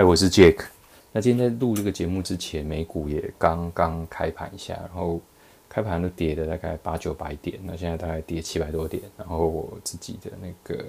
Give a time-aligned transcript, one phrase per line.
[0.00, 0.64] 嗨，我是 Jack。
[1.12, 5.20] 那今天在录这个节目之前，美股也刚刚开盘一下，然后
[5.68, 9.02] 开盘都跌了大概八九百点，那现在大概跌七百多点。
[9.18, 10.86] 然后我自己的那个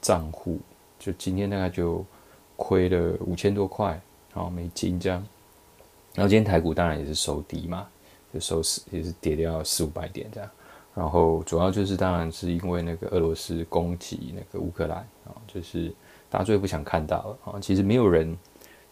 [0.00, 0.58] 账户，
[0.98, 2.02] 就今天大概就
[2.56, 4.00] 亏了五千多块，
[4.32, 5.22] 然后美金这样。
[6.14, 7.86] 然后今天台股当然也是收低嘛，
[8.32, 10.48] 就收四也是跌掉四五百点这样。
[10.94, 15.92] 然后主要就是当然是因为那个俄罗斯攻击那个乌克兰啊，就是
[16.30, 17.60] 大家最不想看到了啊。
[17.60, 18.36] 其实没有人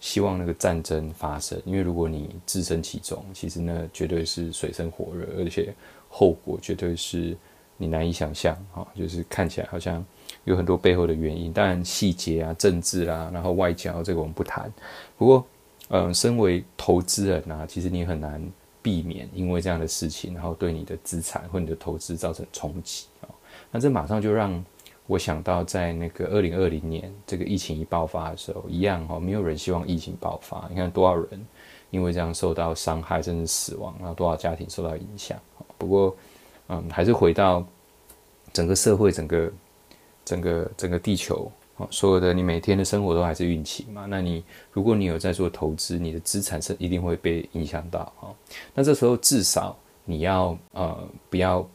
[0.00, 5.74] 希望那个战争发生，因为如果你置身其中，其实呢绝对是水深火热，而且
[6.08, 7.36] 后果绝对是
[7.76, 8.86] 你难以想象啊。
[8.94, 10.04] 就是看起来好像
[10.44, 14.72] 有很多背后的原因，当然细节啊、政治啊，然后外交这个我们不谈。
[15.16, 15.46] 不过，
[15.88, 18.42] 嗯，身为投资人啊，其实你很难。
[18.82, 23.26] 避免因为这样的事情，然后对你的资产或你的投资造成冲击啊，
[23.72, 24.64] 那这马上就让
[25.06, 30.66] 我想到，在那个二零二零年这个疫情一爆发的时候，一样哈，没有人希望疫情爆发。
[30.68, 31.46] 你看多少人
[31.90, 35.38] 因为这样受到伤害，甚至死亡，然后多少家庭受到影响。
[35.78, 36.16] 不过，
[36.68, 37.64] 嗯，还是回到
[38.52, 39.52] 整个社会、整个、
[40.24, 41.50] 整个、整个地球。
[41.90, 44.06] 所有的你每天的生活都还是运气嘛？
[44.08, 48.34] 那你如果你有在做投资，你的资产是一定会被影响到哈。
[48.72, 49.76] 那这时候至少
[50.06, 50.98] 你要呃
[51.28, 51.68] 不要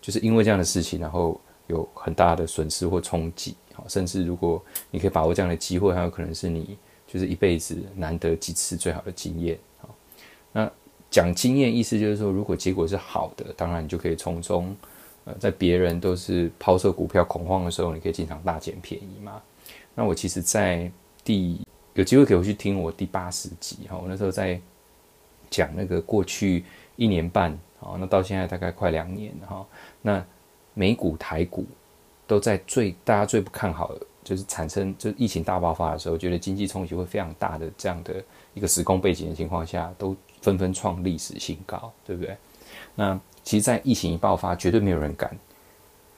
[0.00, 1.38] 就是因为这样的事情，然后
[1.72, 9.88] 有很大的损失或冲击好，甚至如果你可以把握这样的机会，还有可能是你就是一辈子难得几次最好的经验好，
[10.52, 10.70] 那
[11.10, 14.76] 讲经验意思就是说，如果结果是好的，当然你就可以从中。
[15.24, 19.40] 呃，在别人都是抛售股票恐慌的时候，你可以经常大捡便宜嘛。
[19.94, 20.90] 那我其实，在
[21.22, 21.60] 第
[21.94, 24.60] 有机会可以回去听我第八十集哈，我那时候在
[25.48, 26.64] 讲那个过去
[26.96, 29.64] 一年半啊，那到现在大概快两年哈。
[30.00, 30.24] 那
[30.74, 31.64] 美股、台股
[32.26, 33.92] 都在最大家最不看好，
[34.24, 38.22] 就是产生就是疫情大爆发的时候，觉得经济冲击会非常大的这样的
[38.54, 42.36] 一个时空背景的情况下，都纷纷创历史新高，对不对？
[42.94, 45.36] 那其实，在疫情一爆发，绝对没有人敢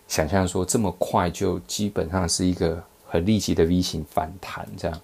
[0.07, 5.01] 想象说这么快就基本上是一个很立即的 V 型反弹这样。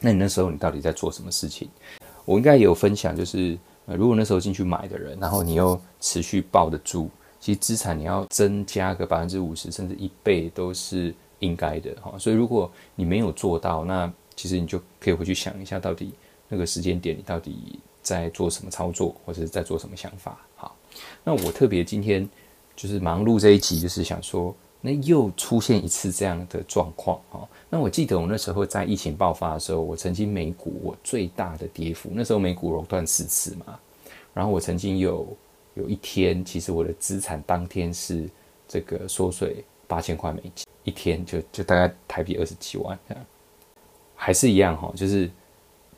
[0.00, 1.68] 那你那时候你到底在做什么事情？
[2.24, 7.10] 我应该也有分享，就是，如果那时候进去买的人，然后你又持续抱得住，
[7.42, 12.16] 其实资产你要增加个百分之五十甚至一倍都是应该的哈。
[12.16, 16.12] 所以如果你没有做到，那其实你就可以回去想一下，到底
[16.48, 20.38] 那个时间点你到底在做什么操作，或者是在做什么想法。
[20.54, 20.76] 好
[21.24, 22.28] 那我特别今天
[22.76, 27.42] 就是忙碌这一集，就是想说，那又出现一次这样的状况啊。
[27.68, 33.76] 那我记得我那时候在疫情爆发的时候，我曾经美股我最大的跌幅，那时候美股熔断四次嘛。
[34.32, 35.26] 然后我曾经有
[35.74, 38.28] 有一天，其实我的资产当天是
[38.68, 43.24] 这个缩水八千块美金，一天就就大概台币二十七万这样。
[44.14, 45.30] 还是一样哈，就是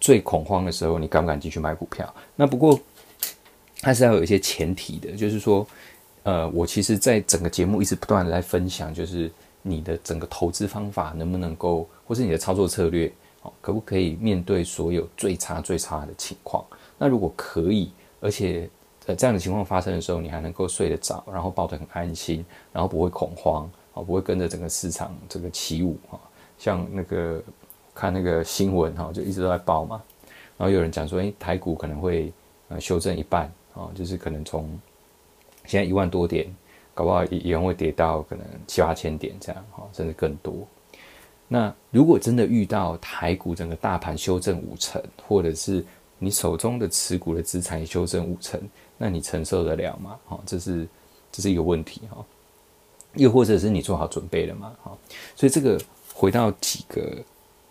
[0.01, 2.15] 最恐慌的时候，你敢不敢进去买股票？
[2.37, 2.79] 那不过。
[3.83, 5.67] 还是要有一些前提的，就是说，
[6.23, 9.31] 呃，我其实在整个节目一直不断的在分享，就是
[9.61, 13.13] 你的整个投资方法能不能够，或是你的操作策略，
[13.43, 16.65] 哦，可不可以面对所有最差最差的情况？
[16.97, 17.93] 那如果可以，
[18.23, 18.71] 而且
[19.07, 26.19] 呃这样的情况发生的时候，你还能够睡得着，然后抱得很安心，然后不会恐慌，啊，不会跟着整个市场这个起舞啊，
[26.59, 27.43] 像那个
[27.95, 30.03] 看那个新闻哈，就一直都在报嘛，
[30.57, 32.33] 然后有人讲说，哎，台股可能会
[32.69, 33.51] 呃修正一半。
[33.75, 34.71] 啊，就是可能从
[35.65, 36.47] 现在一万多点，
[36.95, 40.55] 搞不好也也会跌到可能七八千点这样，哈，甚至更多。
[41.49, 45.85] 那如果真的遇到台股整个大盘修正五成，或者是
[46.21, 48.61] 你手中的持股的资产修正五成，
[48.99, 50.17] 那你承受得了吗？
[50.27, 50.87] 哈，这是
[51.33, 52.25] 这是一个问题哈。
[53.15, 54.73] 又或者是你做好准备了吗？
[54.83, 54.97] 哈，
[55.37, 55.81] 所以这个
[56.13, 57.17] 回到几个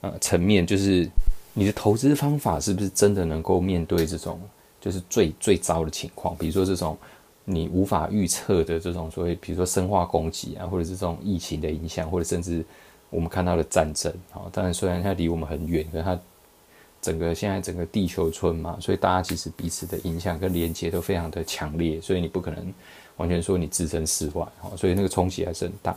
[0.02, 1.10] 呃层面，就是
[1.54, 4.40] 你的投资方法是不是真的能够面对这种？
[4.80, 6.98] 就是最最糟的情况，比如说这种
[7.46, 12.66] 你无法预测的这种所谓，比如说生化攻击啊，或者是这种疫情的影响，或者甚至
[13.10, 14.44] 我们看到的战争啊。
[14.52, 16.20] 当然，虽然它离我们很远，可是它
[17.04, 22.74] 整个现在整个地球村嘛，所以大家其实彼此的影响跟连接都非常的强烈，所以你不可能
[23.18, 24.72] 完全说你置身事外啊。
[24.78, 25.94] 所以那个冲击还是很大。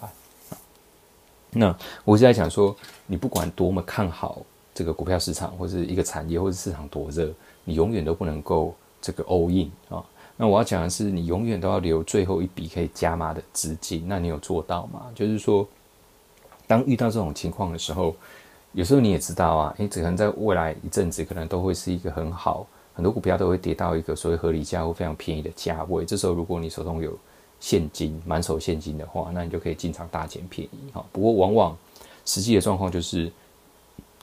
[1.52, 1.74] 那
[2.04, 2.76] 我是在想说，
[3.06, 4.42] 你不管多么看好
[4.74, 7.32] 这个股票市场，或者一个产业，或者市场多热。
[7.64, 10.04] 你永远都不能够这个 all in 啊！
[10.36, 14.04] 那我要讲的是，你永远都要留最后一笔可以加码的资金。
[14.06, 15.06] 那你有做到吗？
[15.14, 15.66] 就是说，
[16.66, 18.14] 当遇到这种情况的时候，
[18.76, 26.04] 有时候你也知道啊，诶，可能在未来一阵子，可能都会是一个很好，很多股票都会跌到一个所谓合理价或非常便宜的价位。
[26.04, 27.18] 这时候，如果你手中有
[27.58, 31.02] 现金，满手现金的话，那你就可以进场大捡便宜哈。
[31.10, 31.76] 不过，往往
[32.26, 33.32] 实际的状况就是，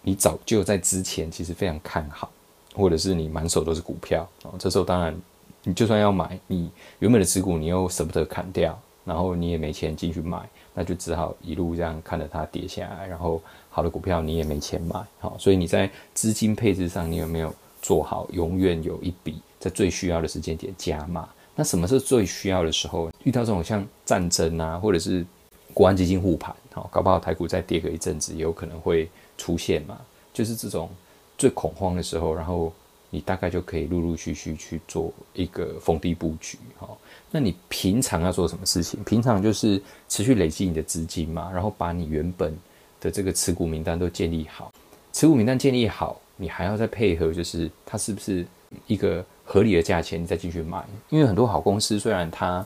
[0.04, 2.30] 你早就在之前其实非常看好，
[2.76, 5.20] 或者是你满手都是股票哦，这时候当然
[5.64, 6.70] 你就算要买，你
[7.00, 21.28] 原本的持股你又舍不得砍掉，然后你也没钱进去买，那就只好一路这样看着它跌下来，然后好的股票你也没钱买，好，所以你在资金配置上你有没有做好，永远有一笔在最需要的时间点加码？
[21.56, 23.12] 那什么是最需要的时候？
[23.24, 25.26] 遇到这种像战争啊，或者是
[25.74, 29.98] 国安基金护盘，好，搞不好台股再跌个一阵子，有可能会出现嘛。
[30.34, 30.90] 就是这种
[31.38, 32.74] 最恐慌的时候，然后
[33.14, 36.90] 你大概就可以陆陆续续去做一个逢低布局，哈。
[37.30, 39.04] 那你平常要做什么事情？
[39.04, 39.80] 平常就是
[40.10, 42.58] 持续累积你的资金嘛，然后把你原本
[43.00, 44.74] 的这个持股名单都建立好。
[45.12, 48.44] 持股名单建立好，你还要再配合，就是它是不是
[48.88, 49.24] 一个。
[49.46, 52.66] 合理的价钱，你再进去买，因为很多好公司虽然它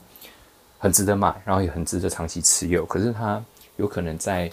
[0.78, 3.44] 很值得买，然后也很值得长期持有，可是它
[3.78, 4.48] 有可能在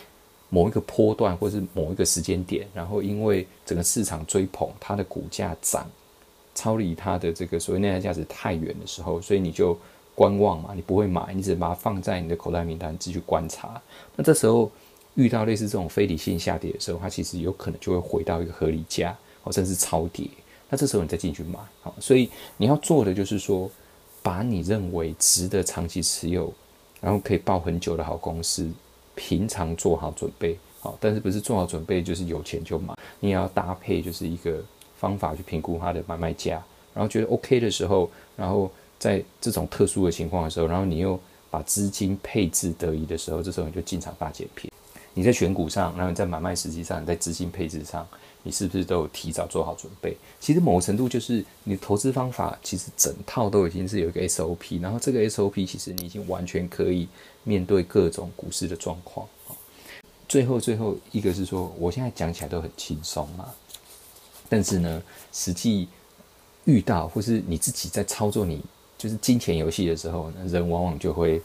[0.56, 5.86] 某一个波段或是某一个时间点，然后因为整个市场追捧它的股价涨，
[6.54, 9.78] 超离它的这个所谓内在价值太远的时候，所以你就
[10.16, 13.82] 观望嘛，你不会买，你只把它放在你的口袋名单继续观察。
[14.16, 14.72] 那这时候
[15.16, 19.14] 遇到类似这种非理性下跌的时候，它其实有可能就会回到一个合理价，
[19.44, 20.26] 或甚至超跌。
[20.70, 23.70] 那这时候你再进去买，好，所以你要做的就是说，
[24.24, 26.54] 把你认为值得长期持有，
[27.02, 28.72] 然后可以抱很久的好公司，
[29.16, 34.64] 平常做好准备，好，但是不是做好准备就是有钱就买，你也要搭配就是一个
[34.98, 36.62] 方法去评估它的买卖价，
[36.94, 38.70] 然后觉得 OK 的时候，然后
[39.00, 41.20] 在这种特殊的情况的时候，然后你又
[41.50, 44.70] 把资金配置得宜的时候，这时候你就进场大减平。
[45.16, 48.08] 你在选股上，然后你在买卖时机上，在资金配置上。
[48.48, 50.16] 你是不是都有提早做好准备？
[50.40, 57.08] 其实某程度就是你投资方法，其实整套都已经是有一个 SOP，然后这个 SOP 其实你已经完全可以
[57.44, 59.28] 面对各种股市的状况
[60.30, 63.50] 最后，最后一个是说，我现在讲起来都很轻松嘛，
[64.48, 65.02] 但是呢，
[65.34, 65.88] 实际
[66.66, 68.62] 遇到或是你自己在操作你
[68.96, 71.42] 就是金钱游戏的时候，人往往就会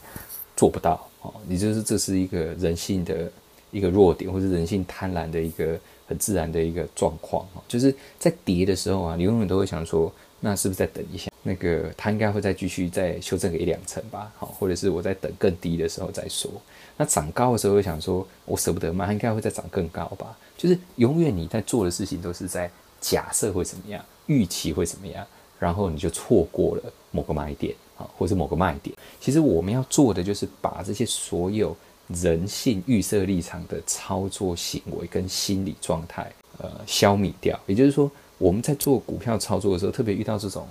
[0.55, 1.33] 做不到哦。
[1.47, 3.31] 你就是这是一个人性的
[3.71, 5.79] 一个弱点，或是人性贪婪的一个。
[6.07, 11.31] 很自然的一个状况就是在跌的时候啊，你永远都会想说，那是不是再等一下？
[11.41, 16.51] 那个它应该会再继续再修正个一两层吧，好，或者是我在等更低的时候再说。
[16.97, 20.37] 那涨高的时候会想说，我舍不得卖，它应该会再涨更高吧？
[20.57, 22.69] 就是永远你在做的事情都是在
[22.99, 25.25] 假设会怎么样，预期会怎么样，
[25.59, 28.93] 然后你就错过了某个买点啊，或是某个卖点。
[29.21, 31.73] 其实我们要做的就是把这些所有。
[32.13, 37.59] 人性预设立场的操作行为跟心理状态，呃，消弭掉。
[37.65, 40.67] 也就是说，我们在做股票操作的时候，特别遇到这种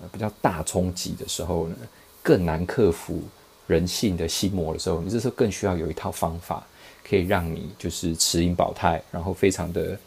[0.00, 1.76] 呃比较大冲击的时候呢，
[2.22, 3.22] 更难克服
[3.66, 6.66] 人性的心魔的时候，你这时候更需要有一套方法，
[7.02, 9.98] 可以让你就是持盈保泰，然后非常的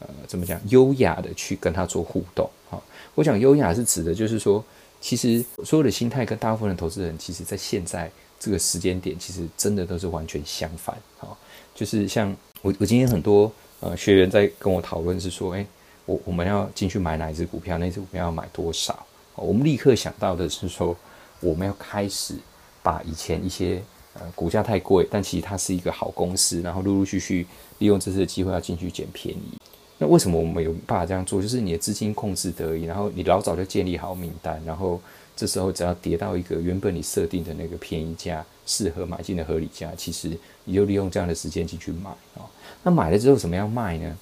[0.00, 2.48] 呃怎么讲，优雅的去跟他做互动。
[2.70, 2.82] 哈，
[3.14, 4.64] 我讲优雅是指的，就是说，
[5.00, 8.10] 其实所有的心态跟大部分的投资人，其实在现在。
[8.38, 11.32] 这个时间点其实真的都是完全相反啊！
[11.74, 13.50] 就是像我，我今天很多
[13.80, 15.66] 呃学员在跟我讨论是说，哎，
[16.04, 19.06] 我我们要进去买哪一只股票，那只股票要买多少？
[19.34, 20.96] 我们立刻想到的是说，
[21.40, 22.34] 我们要开始
[22.82, 23.82] 把以前一些
[24.14, 27.46] 呃股价太贵，但其实它是一个好公司，然后陆陆续续
[27.78, 29.58] 利用这次的机会要进去捡便宜。
[29.98, 31.40] 那为什么我们有办法这样做？
[31.40, 35.00] 就是你的资金控制得宜，然后你老早就建立好名单，然后。
[35.36, 40.30] 这时候只要跌到一个原本你设定的那个便宜价，适合买进的合理价，其实
[40.64, 42.48] 你就利用这样的时间进去买啊。
[42.82, 44.16] 那买了之后怎么样卖呢？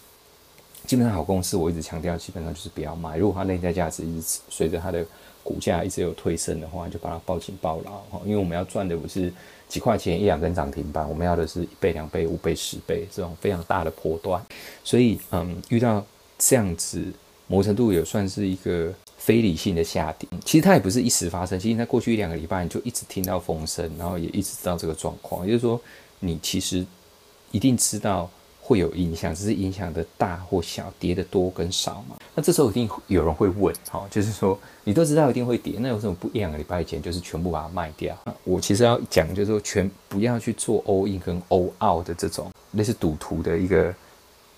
[0.87, 3.17] 基本上好公司我一直强调，基本上就是不要卖。
[3.17, 5.07] 如果它内在价值一直随着它的
[5.45, 8.21] 股价一直有推升的话，就把它抱紧抱牢哈。
[8.25, 9.33] 因为我们要赚的不是
[9.69, 14.45] 几块钱一两根涨停板，我们要的是一倍、两倍、五倍、十倍这种非常大的波段。
[14.83, 16.05] 所以嗯，遇到
[16.39, 17.03] 这样子，
[17.47, 18.93] 某程度也算是一个。
[19.25, 21.59] 非理性的下跌，其实它也不是一时发生。
[21.59, 25.47] 其实，在过去一两个礼拜，你就一直听到风声，然后也一直知道这个状况。
[25.47, 25.81] 也就是说，
[26.21, 26.85] 你其实
[27.51, 32.17] 一定知道会有影响，只是影响的大或小，跌的多跟少嘛。
[32.35, 38.15] 那这时候一定有人会问，哈，就是说你都知道一定会跌，那有什么不一两个礼拜前就是全部把它卖掉？
[38.45, 43.95] 我其实要讲，就是说全不要去做 all in 跟 all out 的这种类似赌徒的一个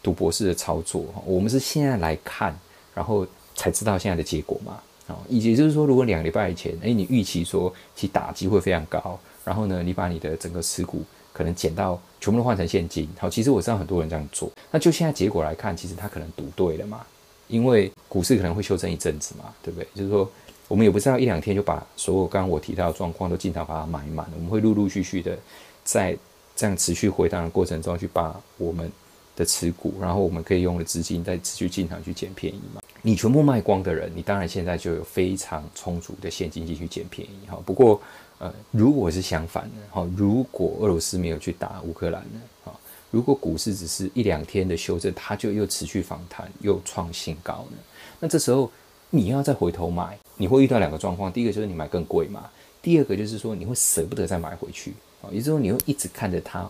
[0.02, 1.04] 赌博式的操作。
[1.24, 2.58] 我们是现在来看，
[2.92, 3.24] 然后。
[3.56, 4.78] 才知道现在的结果嘛？
[5.08, 14.50] 哦，也就是说，如果两个礼拜以前，哎，你预期说其打击会非常高，然后呢，你把你的整个持股可能减到全部都换成现金，好，其实我知道很多人这样做。
[14.70, 17.06] 那就现在结果来看，其实他可能赌对了嘛，
[17.46, 19.86] 因为股市可能会修正一阵子嘛，对不对？
[19.94, 20.28] 就是说，
[20.66, 25.38] 我们也不知道一两天就把所有刚刚我提到的状况都经常把它买满，我们会陆陆续续的
[25.84, 26.18] 在
[26.56, 28.90] 这样持续回档的过程中去把我们
[29.36, 32.82] 的持股，然后我们可以用的资金再持续进场去捡便宜嘛。
[33.06, 37.56] 你全部卖光的人，你当然现在就有非常充足的现金进去捡便宜哈。
[37.64, 38.00] 不过，
[38.38, 42.74] 呃，如果是相反的哈，如果俄罗斯没有去打乌克兰呢，哈，
[43.12, 47.76] 如果股市只是一两天的修正，它就又持续反弹，又创新高呢？
[48.18, 48.68] 那这时候
[49.08, 52.50] 你要再回头买，你会遇到两个状况，第一个就是你买更贵嘛，
[52.82, 56.68] 第二个就是说你会舍不得再买回去啊，也就是说你会一直看着它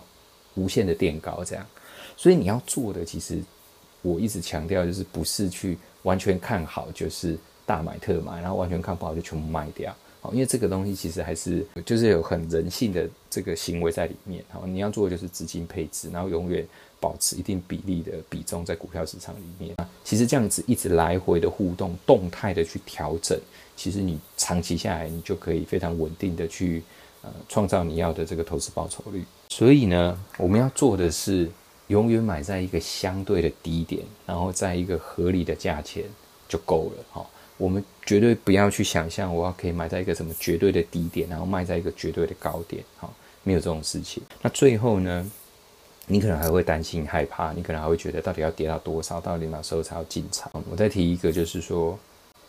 [0.54, 1.66] 无限的垫高这样。
[2.14, 3.42] 所以你要做的，其实
[4.02, 7.36] 我一直强调，就是不是去完全看好，就是
[7.66, 9.92] 大买特买，然后完全看不好就全部卖掉。
[10.20, 14.44] 好，因为这个东西其实还是就是有很人性的这个行为在里面。
[14.48, 16.64] 好，你要做的就是资金配置，然后永远
[17.00, 19.74] 保持一定比例的比重在股票市场里面。
[20.04, 23.36] 其实这样子一直来回的互动，动态的去调整，
[23.74, 26.84] 其实你长期下来，你就可以非常稳定的去
[27.22, 29.24] 呃创造你要的这个投资报酬率。
[29.48, 31.50] 所以呢，我们要做的是。
[31.88, 36.04] 永远买在一个相对的低点，然后在一个合理的价钱
[36.48, 37.04] 就够了。
[37.12, 37.26] 哈，
[37.56, 42.82] 我们绝对不要去想象我要可以买在一个什么绝对的低点，然后卖在一个绝对的高点。
[42.98, 43.08] 哈，
[43.42, 44.22] 没有这种事情。
[44.42, 45.30] 那最后呢，
[46.06, 50.50] 你可能还会担心、害怕，你可能还会觉得到底要跌到多少，到底哪时候才要进场？
[50.70, 51.96] 我再提一个，就是说，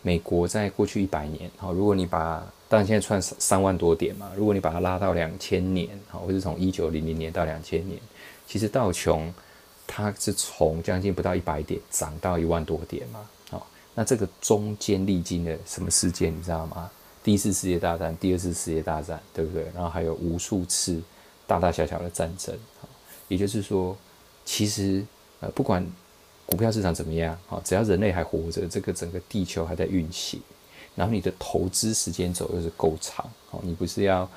[0.07, 7.99] 美国在过去一百年，好，如果你把，当然现在算三万多点嘛，如果你把它拉到两千年，好，或是从一九零零年到两千年。
[8.47, 9.33] 其实道琼，
[9.85, 16.89] 它是从将近不到一百点涨到一万多点嘛，好，那这个中间历经了什么事件，你知道吗？
[17.21, 19.65] 第一次世界大战，第二次世界大战，对不对？
[19.75, 21.01] 然后还有无数次
[21.45, 22.57] 大大小小的战争，
[23.27, 23.93] 也就是说，
[24.45, 25.05] 其实
[25.41, 25.85] 呃，不管
[26.47, 30.41] 股票市场怎么样，好，只要人类还活着，这个整个地球还在运行，
[30.95, 34.27] 然后你的投资时间轴又是够长，好，你不是要。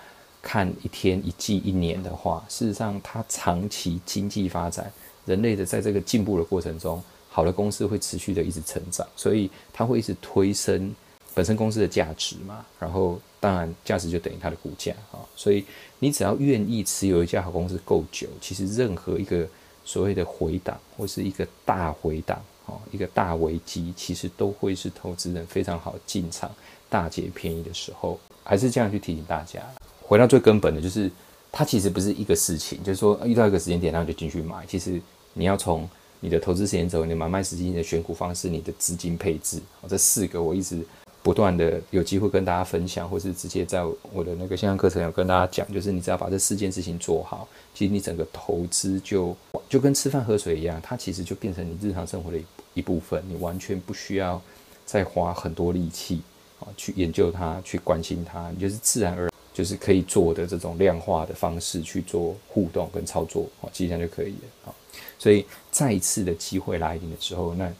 [0.42, 4.90] 看一天一季一年的话，事实上它长期经济发展，
[5.26, 6.98] 人类的在这个进步的过程中，
[7.28, 10.94] 好的公司会持续的一直成长，所以它会一直推升
[11.34, 12.64] 本身公司的价值嘛。
[12.78, 15.20] 然后当然价值就等于它的股价啊。
[15.36, 15.62] 所以
[15.98, 19.46] 你只要愿意持有一家好公司够久，其实任何一个
[19.84, 26.50] 所谓的回档或是一个大回档哦，一个大危机，其实都会是投资人非常好进场
[26.88, 28.18] 大捡便宜的时候。
[28.42, 29.60] 还是这样去提醒大家。
[30.02, 31.08] 回到最根本的，就是
[31.52, 34.64] 它其实不是一个事情，就是说遇到一个时间点，然后就进去买。
[34.66, 35.00] 其实
[35.34, 40.84] 你要从你的投资时间轴、你买卖时机、的选股方式、你的资金配置，这四个我一直
[41.22, 49.36] 不断的有机会跟大家分享，或是直接在我的那个线上课程有跟大家讲，就是你只要把这四件事情做好，其实你整个投资就
[49.70, 54.42] 就跟吃饭喝水一样，它其实就变成你日常生活的一一部分，你完全不需要
[54.84, 56.20] 再花很多力气
[56.58, 59.30] 啊去研究它、去关心它，你就是自然而然。
[59.52, 64.74] 就是可以做的这种量化的方式去做互动跟操作，哦，其实这样就可以了，好，
[65.18, 67.70] 所以再一次的机会来临的时候，那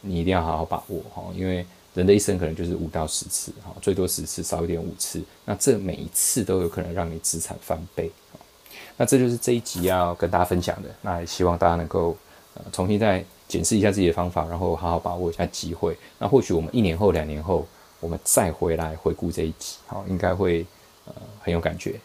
[0.00, 8.10] 你一定要好好把握，哈，因为人的一生可能就是五到十次，哈，最多十次，少一点五次，那这每一次都有可能让你资产翻倍，
[8.96, 12.16] 那这就是这一集要跟大家分享的，那也希望大家能够
[12.54, 17.66] 呃重新再检视一下自己的方法，然后好好把握一下机会，那或许我们一年后、两年后，
[18.00, 20.66] 我们再回来回顾这一集，好，应该会。
[21.08, 22.00] 呃，很有感觉。